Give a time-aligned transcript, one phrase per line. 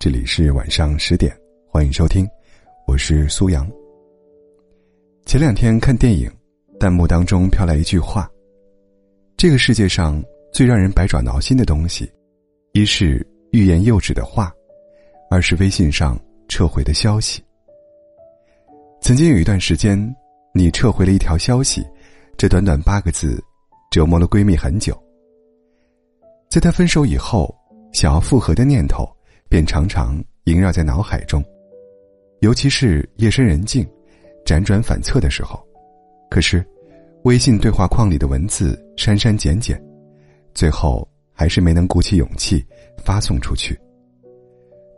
[0.00, 2.24] 这里是晚上十点，欢迎收听，
[2.86, 3.68] 我是苏阳。
[5.26, 6.30] 前两天看电影，
[6.78, 8.30] 弹幕当中飘来一句话
[9.36, 10.22] ：“这个世界上
[10.52, 12.08] 最让人百爪挠心的东西，
[12.74, 14.52] 一是欲言又止的话，
[15.32, 17.42] 二是微信上撤回的消息。”
[19.02, 19.98] 曾经有一段时间，
[20.54, 21.84] 你撤回了一条消息，
[22.36, 23.42] 这短短八个字，
[23.90, 24.96] 折磨了闺蜜很久。
[26.48, 27.52] 在她分手以后，
[27.92, 29.04] 想要复合的念头
[29.48, 31.44] 便常常萦绕在脑海中，
[32.40, 33.86] 尤其是夜深人静。
[34.44, 35.62] 辗转反侧的时候，
[36.30, 36.64] 可是，
[37.24, 39.78] 微信对话框里的文字删删减减，
[40.54, 42.64] 最后还是没能鼓起勇气
[42.96, 43.78] 发送出去。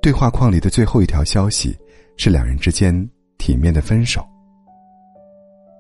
[0.01, 1.77] 对话框里的最后一条消息
[2.17, 2.95] 是两人之间
[3.39, 4.25] 体面的分手。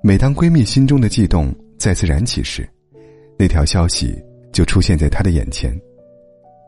[0.02, 2.68] 每当闺蜜心中的悸动再次燃起时，
[3.38, 4.20] 那条消息
[4.52, 5.72] 就出现在她的眼前，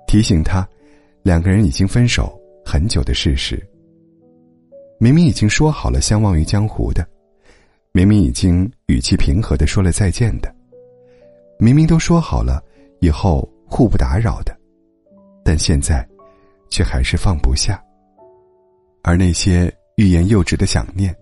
[0.07, 0.65] 提醒她，
[1.23, 3.61] 两个人已经分手很久的事实。
[4.99, 7.07] 明明已经说好了相忘于江湖的，
[7.93, 10.55] 明明已经语气平和的说了再见的，
[11.59, 12.63] 明明都说好了
[13.01, 14.57] 以后互不打扰的，
[15.45, 16.09] 但现在，
[16.71, 17.83] 却还是放不下。
[19.03, 21.13] 而那些欲言又止的想念，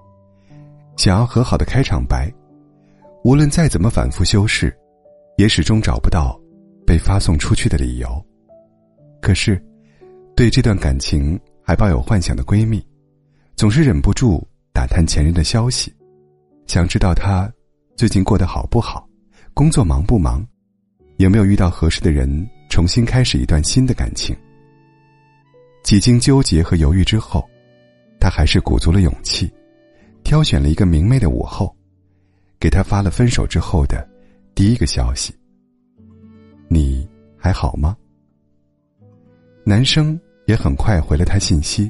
[0.96, 2.30] 想要和好的开场白，
[3.24, 4.76] 无论再怎么反复修饰，
[5.38, 6.38] 也始终找不到
[6.86, 8.22] 被发送出去的理由。
[9.22, 9.62] 可是，
[10.41, 12.83] 对这段感情还抱有幻想的闺蜜。
[13.56, 15.94] 总是忍不住打探前任的消息，
[16.66, 17.52] 想知道他
[17.94, 19.06] 最近过得好不好，
[19.52, 20.42] 工作忙不忙，
[21.18, 24.34] 有没有遇到合适的人，重新开始一段新的感情。
[25.83, 27.46] 几经纠结和犹豫之后，
[28.18, 29.52] 他还是鼓足了勇气，
[30.24, 31.77] 挑选了一个明媚的午后，
[32.58, 34.08] 给他发了分手之后的
[34.55, 35.34] 第一个消息
[36.66, 37.94] ：“你还好吗？”
[39.62, 40.18] 男生
[40.50, 41.88] 也很快回了他信息。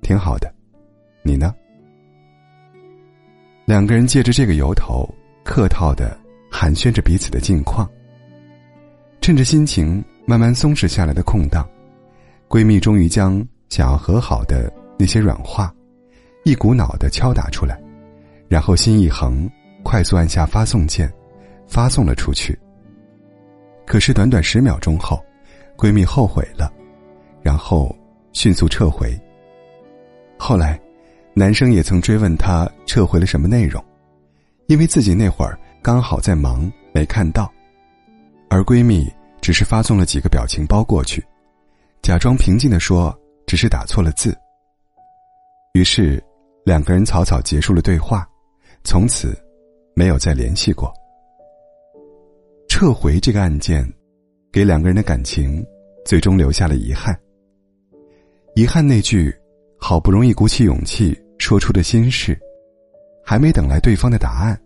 [0.00, 0.48] 挺好的，
[1.24, 1.52] 你呢？
[3.64, 5.12] 两个人借着这个由头，
[5.44, 6.16] 客套的
[6.48, 7.90] 寒暄着彼此的近况。
[9.20, 11.68] 趁着心情慢慢松弛下来的空档，
[12.48, 15.74] 闺蜜终于将想要和好的那些软话，
[16.44, 17.76] 一股脑的敲打出来，
[18.46, 19.50] 然后心一横，
[19.82, 21.12] 快速按下发送键，
[21.66, 22.56] 发送了出去。
[23.84, 25.20] 可是短短十秒钟后，
[25.76, 26.72] 闺蜜后悔了，
[27.46, 27.96] 然后
[28.32, 29.16] 迅速撤回。
[30.36, 30.80] 后来，
[31.32, 33.80] 男生也曾追问她撤回了什么内容，
[34.66, 37.48] 因为自己那会儿刚好在忙，没看到。
[38.50, 39.08] 而闺蜜
[39.40, 41.24] 只是发送了几个表情包过去，
[42.02, 44.36] 假装平静的说：“只是打错了字。”
[45.74, 46.20] 于是，
[46.64, 48.28] 两个人草草结束了对话，
[48.82, 49.40] 从此
[49.94, 50.92] 没有再联系过。
[52.68, 53.88] 撤回这个案件，
[54.50, 55.64] 给两个人的感情
[56.04, 57.16] 最终留下了遗憾。
[58.56, 59.32] 遗憾那句。
[59.78, 62.36] 好不容易鼓起勇气说出的心事，
[63.22, 64.58] 还没等来对方的答案，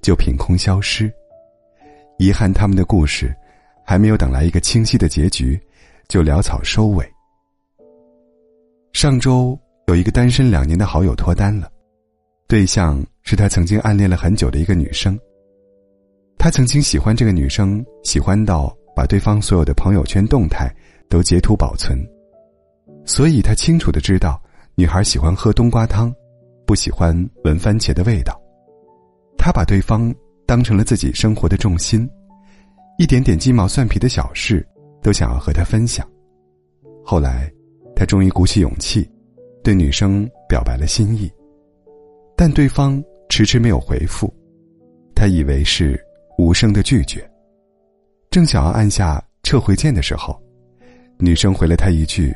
[0.00, 1.12] 就凭空消失。
[2.18, 3.32] 遗憾他们的故事，
[3.84, 5.60] 还没有等来一个清晰的结局，
[6.08, 7.06] 就潦草收尾。
[8.94, 9.56] 上周
[9.86, 11.70] 有一个单身两年的好友脱单了，
[12.48, 15.16] 对象是他曾经暗恋了很久的一个女生。
[16.38, 20.74] 他曾经喜欢这个女生，喜欢到把对方所有的朋友圈动态
[21.10, 22.02] 都截图保存，
[23.04, 24.40] 所以他清楚的知道。
[24.76, 26.12] 女孩喜欢喝冬瓜汤，
[26.66, 28.36] 不喜欢闻番茄的味道。
[29.38, 30.12] 他把对方
[30.46, 32.10] 当成了自己生活的重心，
[32.98, 34.66] 一点点鸡毛蒜皮的小事
[35.00, 36.04] 都想要和她分享。
[37.04, 37.48] 后来，
[37.94, 39.08] 他终于鼓起勇气，
[39.62, 41.30] 对女生表白了心意，
[42.36, 44.32] 但对方迟迟没有回复。
[45.14, 45.96] 他以为是
[46.36, 47.24] 无声的拒绝，
[48.28, 50.36] 正想要按下撤回键的时候，
[51.16, 52.34] 女生回了他一句：“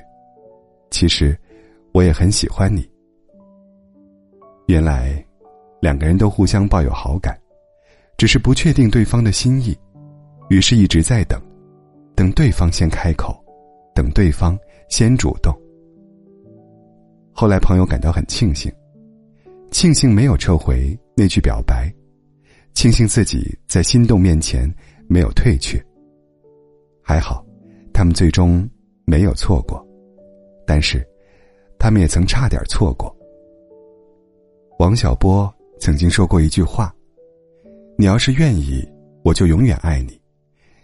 [0.99, 1.39] 其实。”
[1.93, 2.89] 我也很喜欢你。
[4.67, 5.25] 原来，
[5.81, 7.37] 两个人都互相抱有好感，
[8.19, 9.77] 只是不确定对方的心意，
[10.51, 11.41] 于是一直在等，
[12.15, 13.35] 等对方先开口，
[13.95, 14.57] 等对方
[14.91, 15.53] 先主动。
[17.33, 18.71] 后来，朋友感到很庆幸，
[19.71, 21.91] 庆幸没有撤回那句表白，
[22.75, 24.73] 庆幸自己在心动面前
[25.09, 25.83] 没有退却。
[27.03, 27.45] 还好，
[27.95, 28.69] 他们最终
[29.07, 29.85] 没有错过，
[30.69, 31.03] 但是。
[31.81, 33.17] 他们也曾差点错过。
[34.81, 35.49] 王小波
[35.79, 36.93] 曾经说过一句话
[37.97, 38.85] ：“你要是愿意，
[39.23, 40.21] 我就永远爱你；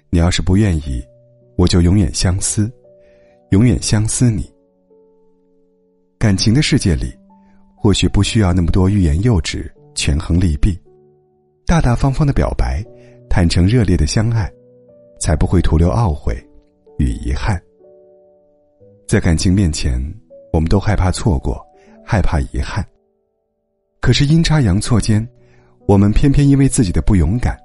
[0.09, 1.03] 你要是不愿意，
[1.57, 2.73] 我就永远相思，
[3.51, 4.49] 永远相思你。”
[6.17, 7.13] 感情的世界里，
[7.77, 10.79] 或许不需要那么多欲言又止、权衡利弊，
[11.67, 12.85] 大大方方的表白，
[13.29, 14.49] 坦诚热烈的相爱，
[15.19, 16.37] 才不会徒留懊悔
[16.99, 17.61] 与遗憾。
[19.07, 20.03] 在感情面前，
[20.53, 21.65] 我们都害怕错过，
[22.05, 22.85] 害怕遗憾。
[24.01, 25.27] 可是阴差阳错间，
[25.87, 27.57] 我们偏偏因为自己的不勇敢，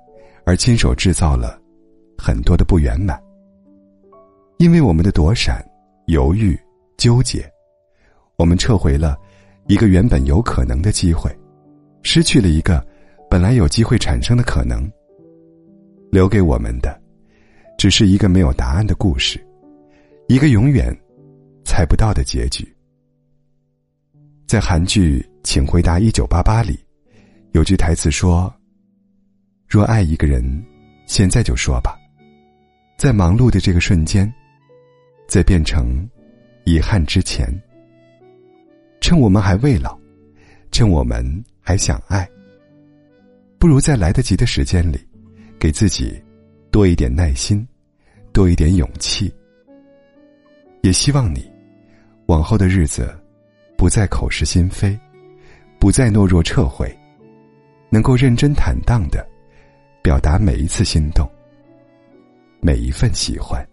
[0.45, 1.59] 而亲手制造了
[2.17, 3.19] 很多的不圆满。
[4.57, 5.65] 因为我们的躲闪、
[6.07, 6.59] 犹豫、
[6.97, 7.49] 纠结，
[8.37, 9.17] 我们撤回了
[9.67, 11.33] 一个原本有可能的机会，
[12.03, 12.85] 失去了一个
[13.29, 14.89] 本来有机会产生的可能。
[16.11, 16.99] 留给我们的，
[17.77, 19.39] 只是一个没有答案的故事，
[20.27, 20.95] 一个永远。
[21.63, 22.67] 猜不到的结局。
[24.47, 26.79] 在韩剧《请回答一九八八》里，
[27.51, 28.51] 有句台词说
[29.69, 30.43] ：“若爱一个人，
[31.05, 31.95] 现在就说吧，
[32.97, 34.31] 在忙碌的这个瞬间，
[35.27, 36.09] 在变成
[36.65, 37.47] 遗憾之前，
[39.01, 39.97] 趁我们还未老，
[40.71, 41.23] 趁我们
[41.61, 42.27] 还想爱，
[43.59, 44.99] 不如在来得及的时间里，
[45.59, 46.19] 给自己
[46.71, 47.67] 多一点耐心，
[48.33, 49.31] 多一点勇气。
[50.81, 51.49] 也希望你。”
[52.27, 53.11] 往后的日子，
[53.75, 54.95] 不再口是心非，
[55.79, 56.95] 不再懦弱撤回，
[57.89, 59.27] 能够认真坦荡的
[60.03, 61.27] 表达每一次心动，
[62.61, 63.67] 每一份喜欢。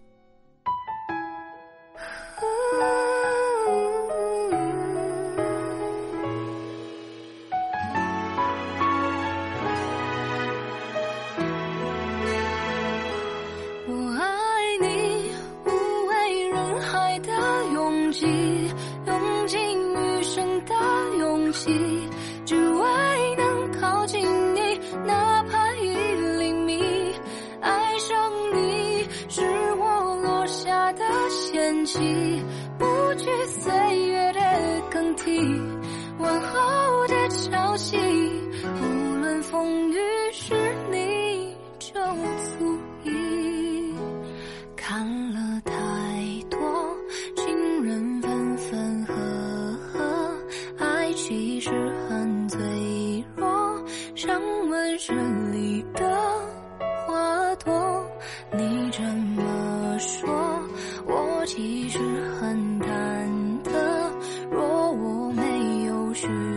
[32.77, 32.85] 不
[33.15, 33.71] 惧岁
[34.07, 34.41] 月的
[34.91, 35.39] 更替，
[66.17, 66.56] 许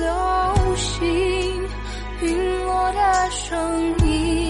[0.00, 1.68] 流星，
[2.20, 3.58] 陨落的声
[4.06, 4.49] 音，